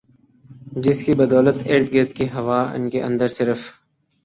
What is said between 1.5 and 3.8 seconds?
ارد گرد کی ہوا ان کے اندر صرف